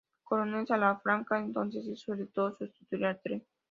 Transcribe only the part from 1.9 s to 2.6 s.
solicitó